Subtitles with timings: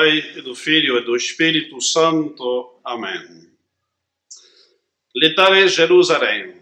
[0.00, 2.80] Pai, e do Filho e do Espírito Santo.
[2.82, 3.50] Amém.
[5.14, 6.54] Letare Jerusalém.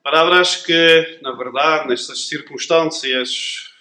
[0.00, 3.72] Palavras que, na verdade, nestas circunstâncias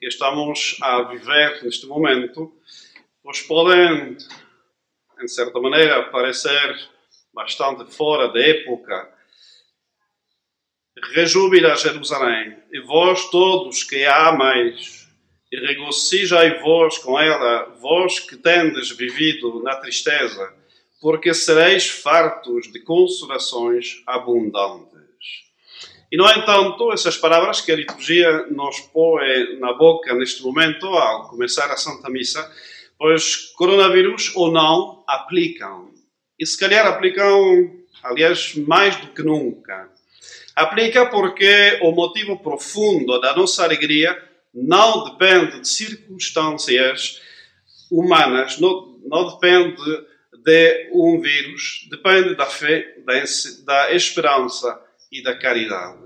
[0.00, 2.52] que estamos a viver neste momento,
[3.22, 4.16] pois podem,
[5.22, 6.88] em certa maneira, parecer
[7.32, 9.14] bastante fora da época.
[11.12, 15.03] Rejubila Jerusalém, e vós todos que a amais,
[15.54, 20.52] e regozijai-vos com ela, vós que tendes vivido na tristeza,
[21.00, 24.94] porque sereis fartos de consolações abundantes.
[26.10, 31.28] E, no entanto, essas palavras que a liturgia nos põe na boca neste momento, ao
[31.28, 32.50] começar a Santa Missa,
[32.98, 35.90] pois coronavírus ou não, aplicam.
[36.36, 37.70] E se calhar aplicam,
[38.02, 39.88] aliás, mais do que nunca.
[40.56, 47.20] Aplica porque o motivo profundo da nossa alegria não depende de circunstâncias
[47.90, 49.82] humanas, não, não depende
[50.32, 53.14] de um vírus, depende da fé, da,
[53.64, 54.80] da esperança
[55.10, 56.04] e da caridade.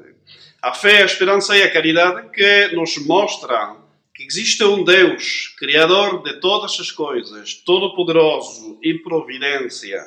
[0.62, 6.24] A fé, a esperança e a caridade que nos mostram que existe um Deus, Criador
[6.24, 10.04] de todas as coisas, Todo-Poderoso e Providência.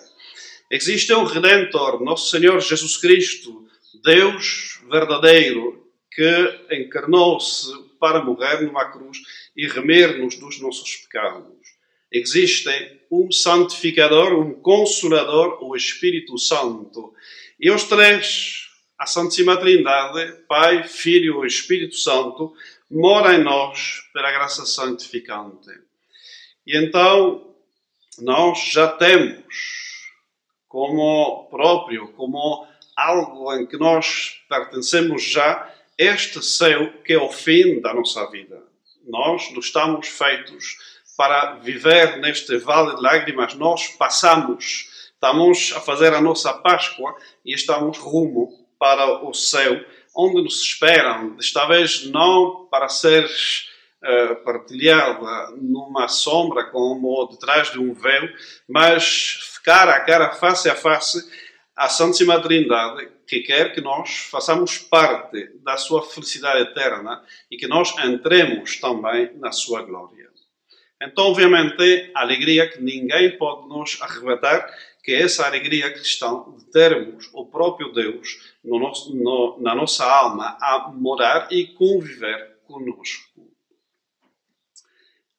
[0.70, 3.66] Existe um Redentor, Nosso Senhor Jesus Cristo,
[4.04, 9.20] Deus verdadeiro, que encarnou-se para morrer numa cruz
[9.56, 11.62] e remir-nos dos nossos pecados.
[12.12, 17.14] Existe um santificador, um consolador, o Espírito Santo.
[17.60, 22.54] E os três, a Santíssima Trindade, Pai, Filho e Espírito Santo,
[22.90, 25.70] moram em nós pela graça santificante.
[26.66, 27.56] E então,
[28.20, 29.46] nós já temos
[30.68, 37.80] como próprio, como algo em que nós pertencemos já, este céu que é o fim
[37.80, 38.62] da nossa vida.
[39.08, 40.78] Nós não estamos feitos
[41.16, 47.54] para viver neste vale de lágrimas, nós passamos, estamos a fazer a nossa Páscoa e
[47.54, 49.80] estamos rumo para o céu,
[50.16, 57.78] onde nos esperam, desta vez não para ser uh, partilhada numa sombra como detrás de
[57.78, 58.28] um véu,
[58.68, 61.24] mas cara a cara, face a face,
[61.76, 67.68] a Santíssima Trindade, que quer que nós façamos parte da sua felicidade eterna e que
[67.68, 70.30] nós entremos também na sua glória.
[71.02, 74.72] Então, obviamente, a alegria que ninguém pode nos arrebatar,
[75.04, 80.06] que é essa alegria cristã de termos o próprio Deus no nosso, no, na nossa
[80.06, 83.32] alma a morar e conviver conosco.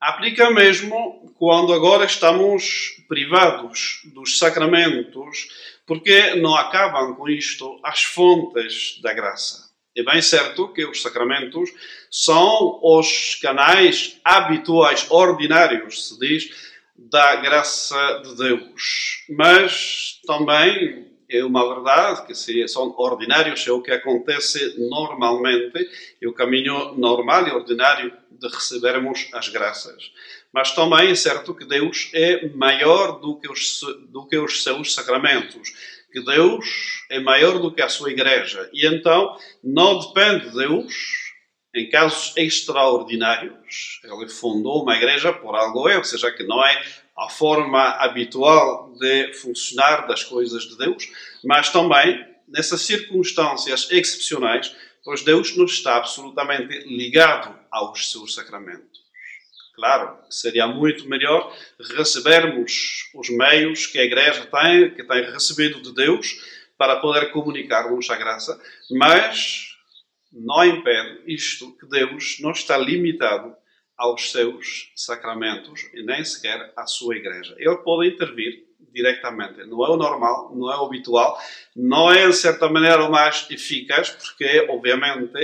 [0.01, 5.47] Aplica mesmo quando agora estamos privados dos sacramentos
[5.93, 9.71] porque não acabam com isto as fontes da graça.
[9.95, 11.69] É bem certo que os sacramentos
[12.11, 19.27] são os canais habituais, ordinários, se diz, da graça de Deus.
[19.29, 25.89] Mas também é uma verdade que se são ordinários, é o que acontece normalmente,
[26.21, 30.13] é o caminho normal e ordinário de recebermos as graças.
[30.53, 34.93] Mas também é certo que Deus é maior do que os, do que os seus
[34.93, 35.73] sacramentos,
[36.13, 36.67] que Deus
[37.11, 38.69] é maior do que a sua igreja.
[38.73, 41.22] E então não depende de Deus
[41.75, 44.01] em casos extraordinários.
[44.05, 46.85] Ele fundou uma igreja por algo é, ou seja, que não é
[47.17, 51.11] a forma habitual de funcionar das coisas de Deus,
[51.45, 54.75] mas também nessas circunstâncias excepcionais,
[55.05, 59.03] pois Deus nos está absolutamente ligado aos seus sacramentos.
[59.75, 61.55] Claro, seria muito melhor
[61.97, 66.39] recebermos os meios que a Igreja tem, que tem recebido de Deus,
[66.77, 68.61] para poder comunicar-nos a graça,
[68.91, 69.72] mas
[70.33, 73.55] não impede isto que Deus não está limitado
[73.97, 77.55] aos seus sacramentos e nem sequer à sua igreja.
[77.59, 79.65] Ele pode intervir diretamente.
[79.65, 81.39] Não é o normal, não é o habitual,
[81.75, 85.39] não é, de certa maneira, o mais eficaz, porque, obviamente,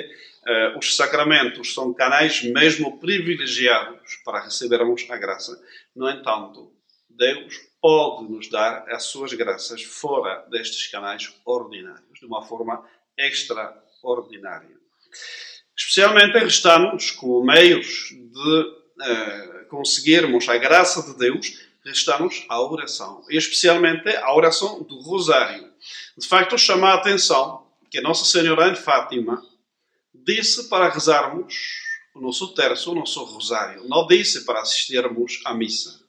[0.46, 5.60] eh, os sacramentos são canais mesmo privilegiados para recebermos a graça.
[5.94, 6.72] No entanto,
[7.08, 12.84] Deus pode nos dar as suas graças fora destes canais ordinários, de uma forma
[13.16, 14.77] extraordinária.
[15.76, 23.24] Especialmente restamos como meios de uh, conseguirmos a graça de Deus, restamos a oração.
[23.30, 25.72] E especialmente a oração do Rosário.
[26.16, 29.42] De facto, chama a atenção que Nossa Senhora em Fátima
[30.14, 31.54] disse para rezarmos
[32.14, 33.88] o nosso terço, o nosso rosário.
[33.88, 36.00] Não disse para assistirmos à missa.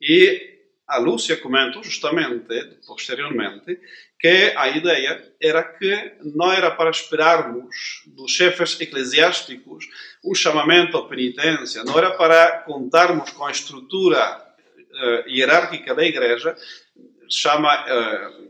[0.00, 0.55] E
[0.86, 2.46] a Lúcia comentou justamente,
[2.86, 3.80] posteriormente,
[4.18, 9.86] que a ideia era que não era para esperarmos dos chefes eclesiásticos
[10.24, 16.56] um chamamento à penitência, não era para contarmos com a estrutura uh, hierárquica da igreja,
[17.28, 18.46] chama uh,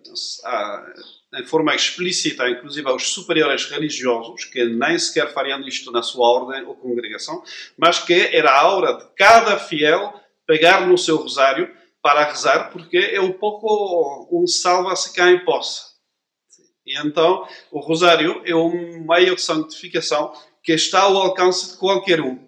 [1.41, 6.65] em forma explícita, inclusive, aos superiores religiosos, que nem sequer fariam isto na sua ordem
[6.65, 7.43] ou congregação,
[7.77, 11.75] mas que era a hora de cada fiel pegar no seu rosário
[12.07, 15.87] para rezar, porque é um pouco um salva-se quem possa.
[16.87, 20.33] E então, o rosário é um meio de santificação
[20.63, 22.39] que está ao alcance de qualquer um.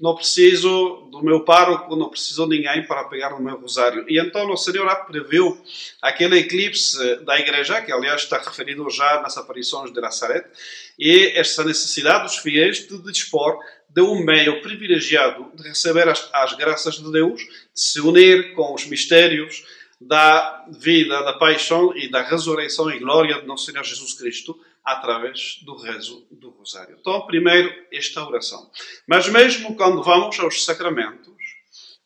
[0.00, 4.04] Não preciso do meu pároco, não preciso de ninguém para pegar no meu rosário.
[4.08, 5.60] E então o Senhor previu
[6.00, 10.48] aquele eclipse da igreja, que aliás está referido já nas aparições de Nazaré,
[10.96, 13.58] e esta necessidade dos fiéis de dispor
[13.98, 18.72] de um meio privilegiado de receber as, as graças de Deus, de se unir com
[18.72, 19.64] os mistérios
[20.00, 25.58] da vida, da paixão e da ressurreição e glória de nosso Senhor Jesus Cristo através
[25.64, 26.96] do rezo do Rosário.
[27.00, 28.70] Então, primeiro, esta oração.
[29.04, 31.34] Mas mesmo quando vamos aos sacramentos,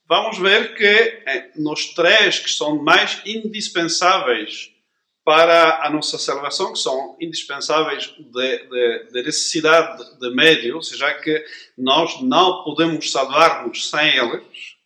[0.09, 4.72] vamos ver que eh, nos três que são mais indispensáveis
[5.25, 11.45] para a nossa salvação, que são indispensáveis de, de, de necessidade de médios, já que
[11.79, 14.77] nós não podemos salvar-nos sem eles.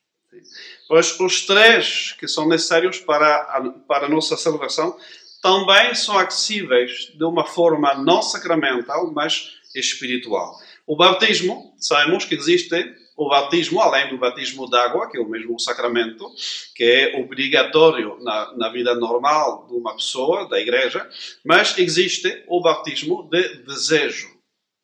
[0.89, 4.97] Pois os três que são necessários para a, para a nossa salvação
[5.43, 10.57] também são acessíveis de uma forma não sacramental, mas espiritual.
[10.87, 12.75] O batismo, sabemos que existe
[13.17, 16.31] o batismo, além do batismo d'água, que é o mesmo sacramento,
[16.75, 21.09] que é obrigatório na, na, vida normal de uma pessoa, da igreja,
[21.43, 24.29] mas existe o batismo de desejo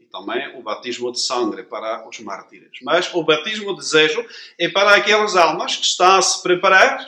[0.00, 2.70] e também o batismo de sangue para os mártires.
[2.82, 4.25] Mas o batismo de desejo
[4.58, 7.06] é para aquelas almas que estão a se preparar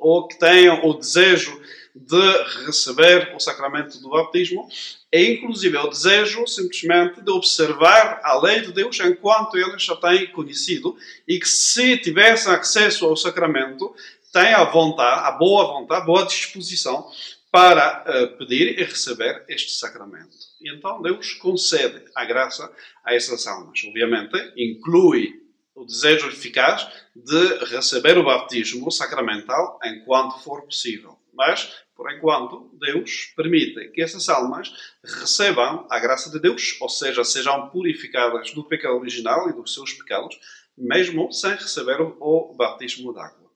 [0.00, 1.60] ou que tenham o desejo
[1.96, 4.68] de receber o sacramento do batismo
[5.10, 10.30] é inclusive o desejo simplesmente de observar a lei de Deus enquanto eles já têm
[10.30, 10.96] conhecido
[11.26, 13.94] e que se tivessem acesso ao sacramento
[14.32, 17.10] têm a vontade, a boa vontade, a boa disposição
[17.50, 20.36] para uh, pedir e receber este sacramento.
[20.60, 22.70] E então Deus concede a graça
[23.02, 23.80] a essas almas.
[23.86, 25.40] Obviamente, inclui
[25.74, 31.18] o desejo eficaz de receber o batismo sacramental enquanto for possível.
[31.32, 34.70] Mas por enquanto, Deus permite que essas almas
[35.02, 39.94] recebam a graça de Deus, ou seja, sejam purificadas do pecado original e dos seus
[39.94, 40.38] pecados,
[40.76, 43.50] mesmo sem receber o batismo d'água.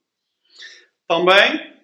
[1.07, 1.79] Também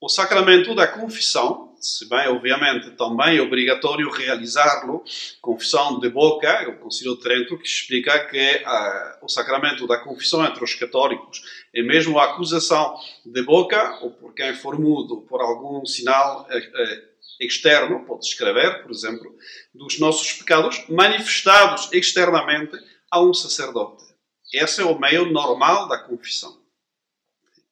[0.00, 5.02] o sacramento da confissão, se bem, obviamente, também é obrigatório realizá-lo,
[5.40, 9.98] confissão de boca, é o Concílio de Trento, que explica que uh, o sacramento da
[9.98, 11.42] confissão entre os católicos
[11.74, 16.56] é mesmo a acusação de boca, ou por quem for mudo por algum sinal uh,
[16.56, 17.10] uh,
[17.40, 19.34] externo, pode escrever, por exemplo,
[19.74, 22.76] dos nossos pecados, manifestados externamente
[23.10, 24.04] a um sacerdote.
[24.52, 26.60] Esse é o meio normal da confissão.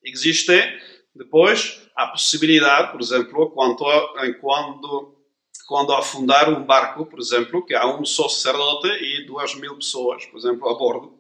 [0.03, 0.53] Existe,
[1.19, 3.85] depois, a possibilidade, por exemplo, quando,
[4.41, 5.17] quando,
[5.67, 10.25] quando afundar um barco, por exemplo, que há um só sacerdote e duas mil pessoas,
[10.27, 11.19] por exemplo, a bordo.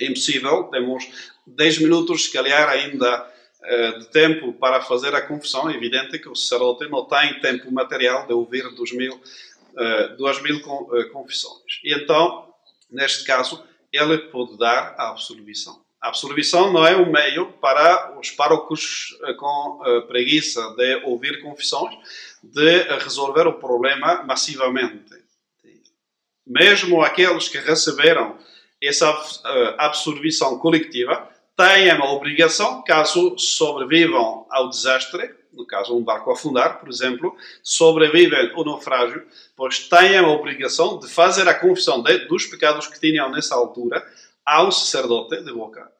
[0.00, 1.04] É impossível, temos
[1.46, 3.30] 10 minutos, se calhar, ainda
[3.62, 5.68] eh, de tempo para fazer a confissão.
[5.68, 10.40] É evidente que o sacerdote não tem tempo material de ouvir dos mil, uh, duas
[10.42, 11.80] mil eh, confissões.
[11.84, 12.52] E então,
[12.90, 15.83] neste caso, ele pode dar a absolvição.
[16.04, 21.40] A absolvição não é um meio para os párocos eh, com eh, preguiça de ouvir
[21.40, 21.94] confissões,
[22.42, 25.14] de resolver o problema massivamente.
[26.46, 28.36] Mesmo aqueles que receberam
[28.82, 29.08] essa
[29.46, 36.80] eh, absolvição coletiva têm a obrigação, caso sobrevivam ao desastre, no caso um barco afundar,
[36.80, 42.44] por exemplo, sobrevivem ao naufrágio, pois têm a obrigação de fazer a confissão de, dos
[42.44, 44.06] pecados que tinham nessa altura
[44.44, 45.90] ao sacerdote de boca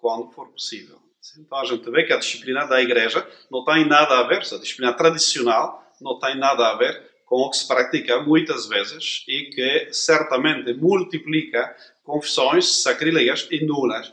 [0.00, 0.98] quando for possível.
[1.38, 4.58] Então a gente vê que a disciplina da igreja não tem nada a ver, a
[4.58, 9.44] disciplina tradicional não tem nada a ver com o que se pratica muitas vezes e
[9.44, 14.10] que certamente multiplica confissões sacrílegas e nulas,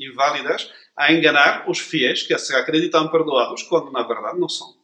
[0.00, 4.74] inválidas, a enganar os fiéis que se acreditam perdoados quando na verdade não são.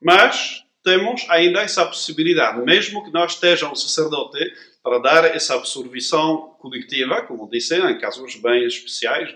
[0.00, 4.38] Mas temos ainda essa possibilidade, mesmo que não esteja um sacerdote
[4.82, 9.34] para dar essa absorção coletiva, como disse, em casos bem especiais,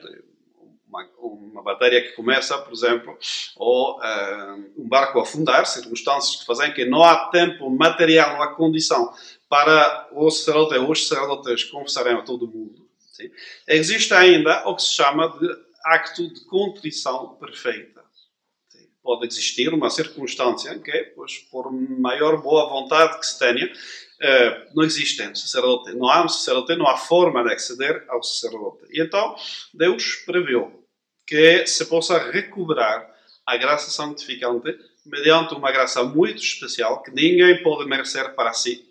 [0.86, 3.16] uma, uma bateria que começa, por exemplo,
[3.56, 8.42] ou uh, um barco a afundar, circunstâncias que fazem que não há tempo material, não
[8.42, 9.12] há condição
[9.48, 12.86] para o sacerdote ou os sacerdotes confessarem a todo mundo.
[13.12, 13.30] Sim?
[13.66, 15.48] Existe ainda o que se chama de
[15.84, 17.97] acto de contrição perfeita.
[19.08, 24.74] Pode existir uma circunstância em que, pois, por maior boa vontade que se tenha, uh,
[24.76, 25.94] não existe um sacerdote.
[25.94, 28.84] Não há um sacerdote, não há forma de acceder ao sacerdote.
[28.90, 29.34] E então,
[29.72, 30.84] Deus previu
[31.26, 33.10] que se possa recuperar
[33.46, 38.84] a graça santificante mediante uma graça muito especial que ninguém pode merecer para si.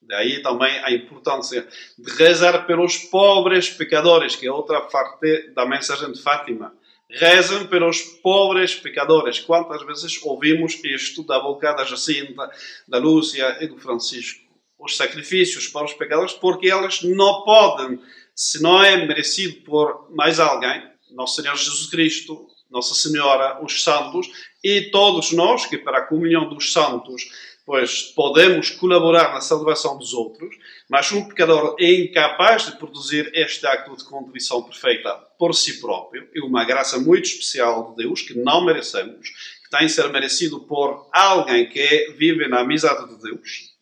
[0.00, 1.66] Daí também a importância
[1.98, 6.72] de rezar pelos pobres pecadores, que é outra parte da mensagem de Fátima.
[7.16, 9.38] Rezem pelos pobres pecadores.
[9.38, 12.50] Quantas vezes ouvimos isto da boca da Jacinta,
[12.88, 14.42] da Lúcia e do Francisco?
[14.78, 18.00] Os sacrifícios para os pecadores, porque eles não podem,
[18.34, 24.28] se não é merecido por mais alguém, Nosso Senhor Jesus Cristo, Nossa Senhora, os santos
[24.62, 27.30] e todos nós que para a comunhão dos santos
[27.66, 30.54] pois podemos colaborar na salvação dos outros,
[30.88, 36.28] mas um pecador é incapaz de produzir este acto de contrição perfeita por si próprio,
[36.34, 40.60] é uma graça muito especial de Deus que não merecemos, que tem a ser merecido
[40.60, 43.72] por alguém que vive na amizade de Deus.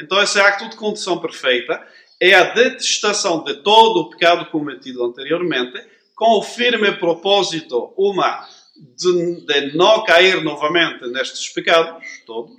[0.00, 1.86] Então, esse acto de contrição perfeita
[2.18, 5.78] é a detestação de todo o pecado cometido anteriormente,
[6.14, 12.54] com o firme propósito, uma, de, de não cair novamente nestes pecados, todos,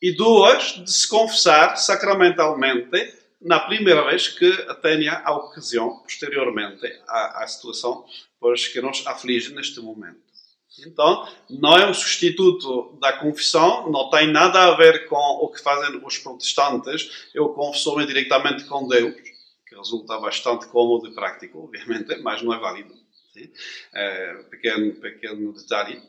[0.00, 7.44] e duas, de se confessar sacramentalmente na primeira vez que tenha a ocasião, posteriormente à,
[7.44, 8.04] à situação
[8.40, 10.22] pois, que nos aflige neste momento.
[10.86, 15.62] Então, não é um substituto da confissão, não tem nada a ver com o que
[15.62, 17.28] fazem os protestantes.
[17.32, 19.14] Eu confesso-me diretamente com Deus,
[19.66, 22.94] que resulta bastante cômodo e prático, obviamente, mas não é válido.
[23.94, 26.02] É, pequeno, pequeno detalhe.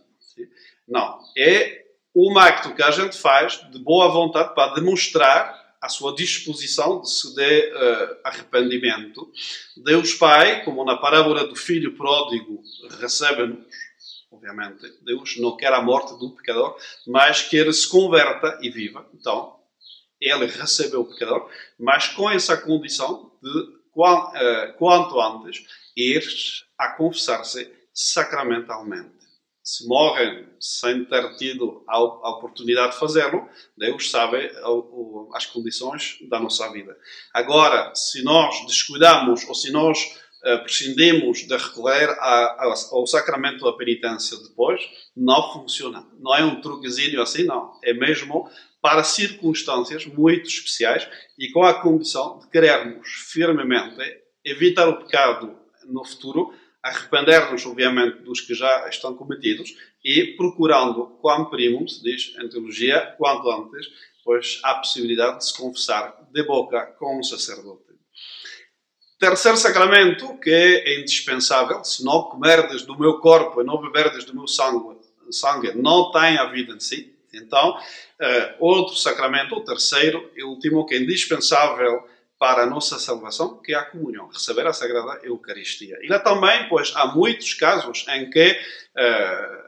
[0.88, 1.85] Não, é
[2.16, 7.12] um acto que a gente faz de boa vontade para demonstrar a sua disposição de
[7.12, 9.32] se de uh, arrependimento.
[9.78, 12.64] Deus Pai, como na parábola do filho pródigo,
[13.00, 13.66] recebe-nos,
[14.32, 14.82] obviamente.
[15.04, 19.06] Deus não quer a morte do pecador, mas que ele se converta e viva.
[19.14, 19.60] Então,
[20.20, 26.24] ele recebeu o pecador, mas com essa condição de, uh, quanto antes, ir
[26.78, 29.15] a confessar-se sacramentalmente
[29.66, 34.52] se morrem sem ter tido a, oportunidade de fazê-lo, Deus sabe
[35.34, 36.96] as condições da nossa vida.
[37.34, 39.98] Agora, se nós descuidamos ou se nós
[40.46, 44.80] uh, prescindimos de recorrer a, a, ao sacramento da penitência depois,
[45.18, 46.06] não funciona.
[46.20, 47.74] Não é um truquezinho assim, não.
[47.84, 48.48] É mesmo
[48.80, 53.98] para circunstâncias muito especiais e com a condição de querermos firmemente
[54.44, 55.58] evitar o pecado
[55.88, 56.54] no futuro
[56.86, 63.16] arrepender-nos, obviamente, dos que já estão cometidos e procurando, quam primum, se diz em teologia,
[63.18, 63.88] quanto antes,
[64.24, 67.84] pois há possibilidade de se confessar de boca com um sacerdote.
[69.18, 74.36] Terceiro sacramento, que é indispensável, se não comerdes do meu corpo e não beberdes do
[74.36, 74.96] meu sangue,
[75.32, 77.16] sangue não tem a vida em si.
[77.34, 82.08] Então, uh, outro sacramento, o terceiro e último, que é indispensável
[82.46, 85.98] para a nossa salvação, que é a comunhão, receber a Sagrada Eucaristia.
[86.04, 88.56] E lá também, pois, há muitos casos em que,
[88.96, 89.64] eh,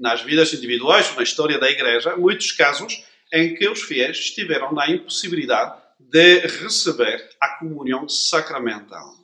[0.00, 4.88] nas vidas individuais, na história da Igreja, muitos casos em que os fiéis estiveram na
[4.88, 9.14] impossibilidade de receber a comunhão sacramental.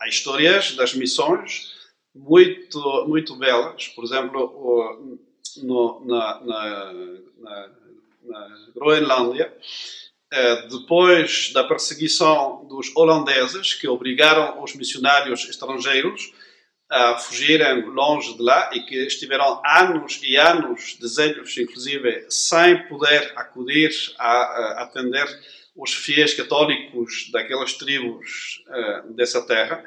[0.00, 1.70] Há histórias das missões
[2.14, 5.20] muito, muito belas, por exemplo,
[5.58, 6.92] no, na, na,
[7.42, 7.70] na,
[8.22, 9.54] na Groenlândia,
[10.70, 16.32] depois da perseguição dos holandeses, que obrigaram os missionários estrangeiros
[16.92, 23.32] a fugirem longe de lá e que estiveram anos e anos, dezenas inclusive, sem poder
[23.34, 25.26] acudir a, atender
[25.74, 29.82] os fiéis católicos daquelas tribos uh, dessa terra,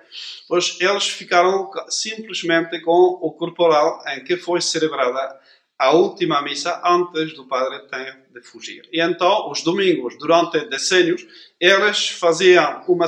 [0.48, 5.40] pois eles ficaram simplesmente com o corporal em que foi celebrada
[5.78, 8.88] a última missa antes do padre ter de fugir.
[8.92, 11.26] E então, os domingos, durante decênios,
[11.60, 13.06] eles faziam uma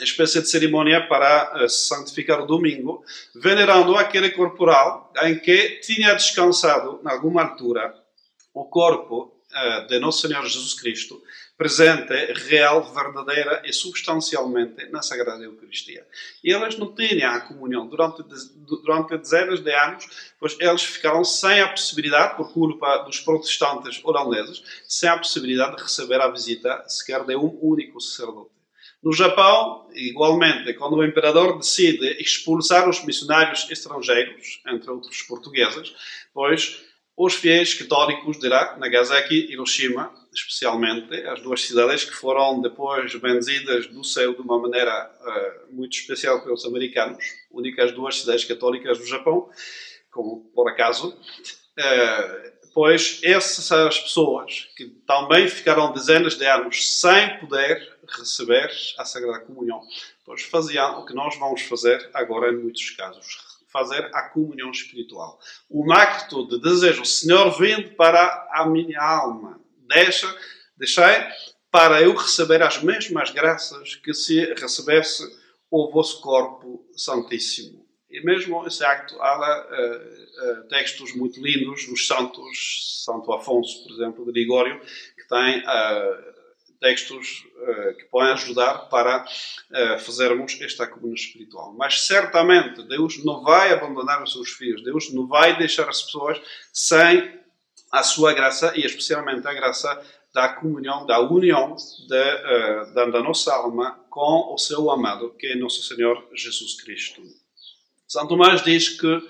[0.00, 7.00] espécie de cerimônia para uh, santificar o domingo, venerando aquele corporal em que tinha descansado,
[7.04, 7.94] em alguma altura,
[8.52, 9.33] o corpo
[9.88, 11.22] de Nosso Senhor Jesus Cristo,
[11.56, 12.12] presente,
[12.48, 16.04] real, verdadeira e substancialmente na Sagrada Eucaristia.
[16.42, 18.22] E eles não tinham a comunhão durante,
[18.66, 24.62] durante dezenas de anos, pois eles ficaram sem a possibilidade, por culpa dos protestantes holandeses,
[24.88, 28.50] sem a possibilidade de receber a visita sequer de um único sacerdote.
[29.02, 35.94] No Japão, igualmente, quando o imperador decide expulsar os missionários estrangeiros, entre outros portugueses,
[36.32, 36.82] pois
[37.16, 43.86] os fiéis católicos de Nagasaki e Hiroshima, especialmente, as duas cidades que foram depois benzidas
[43.86, 49.06] do céu de uma maneira uh, muito especial pelos americanos, únicas duas cidades católicas do
[49.06, 49.48] Japão,
[50.10, 57.96] como por acaso, uh, pois essas pessoas que também ficaram dezenas de anos sem poder
[58.18, 59.80] receber a Sagrada Comunhão,
[60.24, 65.36] pois faziam o que nós vamos fazer agora em muitos casos, fazer a comunhão espiritual.
[65.68, 70.32] Um acto de desejo, Senhor, vinde para a minha alma, deixa,
[70.76, 71.28] deixai
[71.72, 75.24] para eu receber as mesmas graças que se recebesse
[75.68, 77.84] o vosso corpo santíssimo.
[78.08, 83.92] E mesmo esse acto, há uh, uh, textos muito lindos dos santos, Santo Afonso, por
[83.92, 84.46] exemplo, de
[85.16, 86.33] que tem uh,
[86.80, 91.74] textos uh, que podem ajudar para uh, fazermos esta comunhão espiritual.
[91.76, 96.40] Mas certamente Deus não vai abandonar os seus filhos, Deus não vai deixar as pessoas
[96.72, 97.40] sem
[97.90, 103.22] a sua graça e especialmente a graça da comunhão, da união de, uh, da, da
[103.22, 107.22] nossa alma com o seu amado, que é nosso Senhor Jesus Cristo.
[108.06, 109.22] São Tomás diz que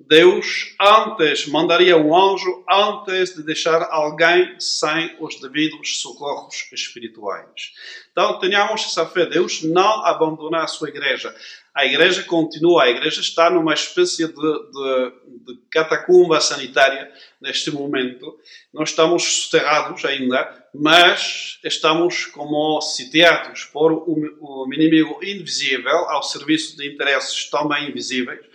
[0.00, 7.72] Deus antes mandaria um anjo antes de deixar alguém sem os devidos socorros espirituais.
[8.12, 9.26] Então, tenhamos essa fé.
[9.26, 11.34] Deus não abandona a sua igreja.
[11.74, 15.12] A igreja continua, a igreja está numa espécie de, de,
[15.46, 18.38] de catacumba sanitária neste momento.
[18.72, 26.88] Nós estamos soterrados ainda, mas estamos como sitiados por um inimigo invisível ao serviço de
[26.92, 28.46] interesses também invisíveis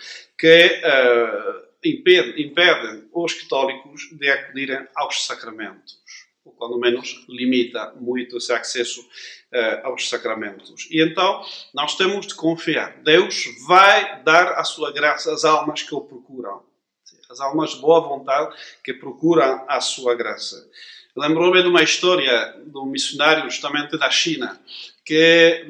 [0.44, 6.00] que uh, impedem, impedem os católicos de acudirem aos sacramentos,
[6.44, 10.86] ou quando menos limita muito esse acesso uh, aos sacramentos.
[10.92, 11.42] E então
[11.74, 13.02] nós temos de confiar.
[13.04, 16.62] Deus vai dar a sua graça às almas que o procuram.
[17.30, 20.58] As almas de boa vontade que procuram a sua graça.
[21.16, 24.60] Lembrou-me de uma história de um missionário justamente da China
[25.06, 25.66] que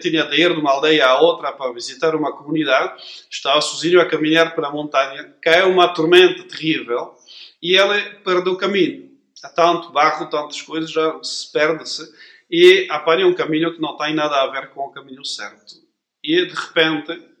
[0.00, 4.06] tinha de ir de uma aldeia a outra para visitar uma comunidade, estava sozinho a
[4.06, 7.14] caminhar pela montanha, caiu uma tormenta terrível
[7.62, 9.10] e ele perdeu o caminho.
[9.42, 12.12] Há tanto barro, tantas coisas, já se perde-se
[12.50, 15.74] e apanha um caminho que não tem nada a ver com o caminho certo.
[16.22, 17.31] E de repente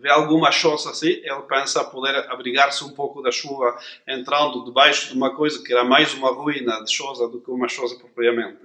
[0.00, 5.14] vê alguma choça assim, ele pensa poder abrigar-se um pouco da chuva entrando debaixo de
[5.14, 8.60] uma coisa que era mais uma ruína de choça do que uma choça propriamente.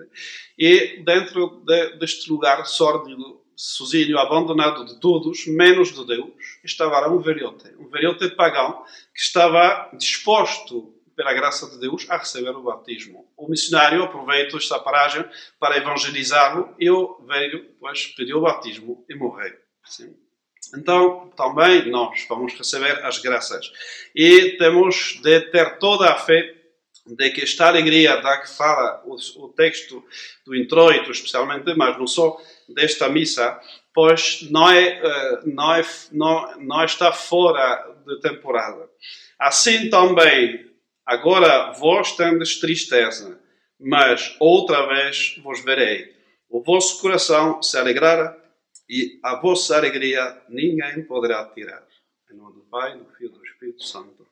[0.58, 6.32] E dentro de, deste lugar sórdido, sozinho, abandonado de todos, menos de Deus,
[6.64, 12.50] estava um velhote, um velhote pagão que estava disposto pela graça de Deus, a receber
[12.50, 13.26] o batismo.
[13.38, 15.26] O missionário aproveitou esta paragem
[15.58, 19.56] para evangelizá-lo e o velho, pois, pediu o batismo e morreu.
[19.82, 20.14] Assim.
[20.76, 23.72] Então, também nós vamos receber as graças.
[24.16, 26.56] E temos de ter toda a fé
[27.06, 30.04] de que esta alegria da que fala o, o texto
[30.46, 33.60] do introito, especialmente, mas não só desta missa,
[33.94, 38.90] pois não, é, eh, não, é, não, não está fora de temporada.
[39.38, 40.66] Assim também,
[41.06, 43.40] agora vós tendes tristeza,
[43.80, 46.14] mas outra vez vos verei.
[46.50, 48.36] O vosso coração se alegrará
[48.90, 51.86] e a vossa alegria ninguém poderá tirar.
[52.32, 54.25] Em nome do Pai, do Filho e do Espírito Santo.